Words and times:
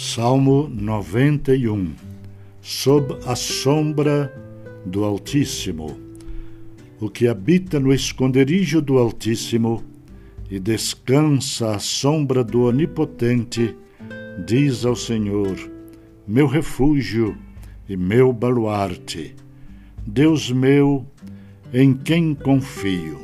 Salmo 0.00 0.68
91 0.68 1.92
Sob 2.62 3.18
a 3.26 3.34
sombra 3.34 4.32
do 4.86 5.02
Altíssimo. 5.02 5.98
O 7.00 7.10
que 7.10 7.26
habita 7.26 7.80
no 7.80 7.92
esconderijo 7.92 8.80
do 8.80 8.96
Altíssimo 8.96 9.82
e 10.48 10.60
descansa 10.60 11.72
à 11.72 11.78
sombra 11.80 12.44
do 12.44 12.62
Onipotente, 12.66 13.74
diz 14.46 14.84
ao 14.84 14.94
Senhor: 14.94 15.56
Meu 16.24 16.46
refúgio 16.46 17.36
e 17.88 17.96
meu 17.96 18.32
baluarte, 18.32 19.34
Deus 20.06 20.48
meu, 20.48 21.04
em 21.74 21.92
quem 21.92 22.36
confio. 22.36 23.18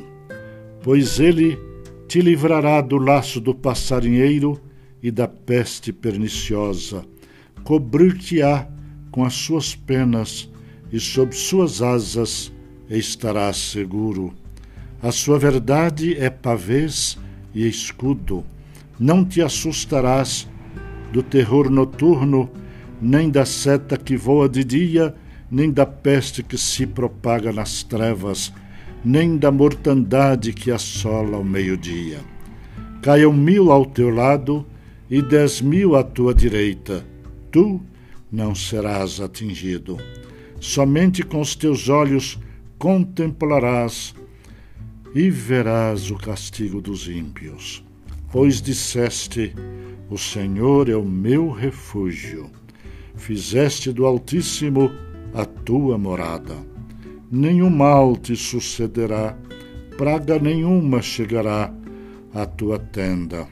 Pois 0.83 1.21
ele 1.21 1.57
te 2.05 2.19
livrará 2.19 2.81
do 2.81 2.97
laço 2.97 3.39
do 3.39 3.55
passarinheiro 3.55 4.59
e 5.05 5.11
da 5.11 5.27
peste 5.27 5.93
perniciosa. 5.93 7.05
Cobrir-te-á 7.63 8.67
com 9.11 9.23
as 9.23 9.35
suas 9.35 9.75
penas 9.75 10.49
e 10.91 10.99
sob 10.99 11.35
suas 11.35 11.79
asas 11.79 12.51
estarás 12.89 13.55
seguro. 13.55 14.33
A 15.03 15.11
sua 15.11 15.37
verdade 15.37 16.15
é 16.17 16.31
pavês 16.31 17.19
e 17.53 17.67
escudo. 17.67 18.43
Não 18.99 19.23
te 19.23 19.43
assustarás 19.43 20.49
do 21.13 21.21
terror 21.21 21.69
noturno, 21.69 22.49
nem 22.99 23.29
da 23.29 23.45
seta 23.45 23.97
que 23.97 24.17
voa 24.17 24.49
de 24.49 24.63
dia, 24.63 25.13
nem 25.51 25.69
da 25.69 25.85
peste 25.85 26.41
que 26.41 26.57
se 26.57 26.87
propaga 26.87 27.53
nas 27.53 27.83
trevas, 27.83 28.51
nem 29.03 29.37
da 29.37 29.51
mortandade 29.51 30.51
que 30.51 30.71
assola 30.71 31.37
ao 31.37 31.43
meio-dia. 31.43 32.21
Caiam 33.03 33.31
mil 33.31 33.71
ao 33.71 33.85
teu 33.85 34.09
lado 34.09 34.65
e 35.09 35.21
dez 35.21 35.61
mil 35.61 35.95
à 35.95 36.03
tua 36.03 36.33
direita, 36.33 37.05
tu 37.51 37.79
não 38.31 38.55
serás 38.55 39.19
atingido. 39.21 39.97
Somente 40.59 41.21
com 41.23 41.41
os 41.41 41.55
teus 41.55 41.89
olhos 41.89 42.39
contemplarás 42.79 44.15
e 45.13 45.29
verás 45.29 46.09
o 46.09 46.15
castigo 46.15 46.81
dos 46.81 47.07
ímpios. 47.07 47.83
Pois 48.31 48.61
disseste: 48.61 49.53
O 50.09 50.17
Senhor 50.17 50.89
é 50.89 50.95
o 50.95 51.05
meu 51.05 51.51
refúgio. 51.51 52.49
Fizeste 53.15 53.93
do 53.93 54.05
Altíssimo 54.05 54.91
a 55.33 55.45
tua 55.45 55.97
morada. 55.97 56.55
Nenhum 57.31 57.69
mal 57.69 58.15
te 58.17 58.35
sucederá, 58.35 59.37
praga 59.97 60.39
nenhuma 60.39 61.01
chegará 61.01 61.73
à 62.33 62.45
tua 62.45 62.77
tenda 62.77 63.47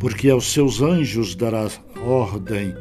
porque 0.00 0.30
aos 0.30 0.50
seus 0.50 0.80
anjos 0.80 1.34
dará 1.34 1.68
ordem 2.02 2.74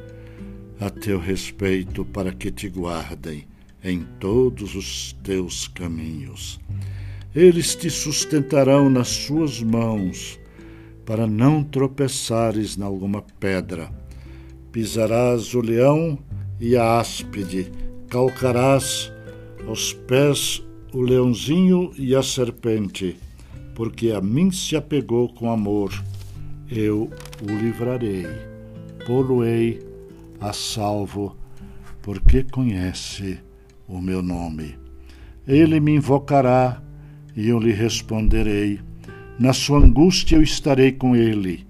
a 0.80 0.90
teu 0.90 1.20
respeito 1.20 2.06
para 2.06 2.32
que 2.32 2.50
te 2.50 2.70
guardem 2.70 3.46
em 3.84 4.06
todos 4.22 4.74
os 4.74 5.12
teus 5.22 5.68
caminhos. 5.68 6.62
Eles 7.36 7.76
te 7.76 7.90
sustentarão 7.90 8.90
nas 8.90 9.10
suas 9.10 9.62
mãos, 9.62 10.40
para 11.06 11.28
não 11.28 11.62
tropeçares 11.62 12.78
em 12.78 12.84
alguma 12.84 13.22
pedra. 13.38 13.92
Pisarás 14.72 15.54
o 15.54 15.60
leão 15.60 16.18
e 16.58 16.78
a 16.78 17.00
áspide, 17.00 17.70
calcarás 18.08 19.12
aos 19.68 19.92
pés 19.92 20.64
o 20.94 21.02
leãozinho 21.02 21.92
e 21.98 22.16
a 22.16 22.24
serpente, 22.24 23.18
porque 23.76 24.12
a 24.12 24.22
mim 24.22 24.52
se 24.52 24.78
apegou 24.78 25.28
com 25.28 25.52
amor 25.52 25.92
eu 26.72 27.10
o 27.42 27.52
livrarei, 27.52 28.28
pô-lo-ei 29.06 29.80
a 30.40 30.54
salvo, 30.54 31.36
porque 32.02 32.44
conhece 32.44 33.40
o 33.88 34.00
meu 34.00 34.22
nome. 34.22 34.78
Ele 35.48 35.80
me 35.80 35.96
invocará 35.96 36.82
e 37.36 37.50
eu 37.50 37.60
lhe 37.60 37.72
responderei. 37.72 38.80
Na 39.40 39.54
sua 39.54 39.80
angústia 39.80 40.36
eu 40.36 40.44
estarei 40.44 40.92
com 40.92 41.16
ele, 41.16 41.66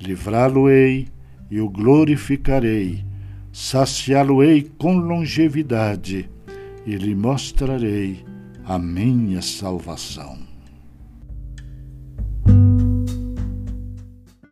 livrá-lo-ei 0.00 1.08
e 1.50 1.60
o 1.60 1.68
glorificarei, 1.68 3.04
saciá-lo-ei 3.52 4.70
com 4.78 4.96
longevidade 4.96 6.28
e 6.86 6.94
lhe 6.94 7.14
mostrarei 7.14 8.24
a 8.64 8.78
minha 8.78 9.42
salvação. 9.42 10.45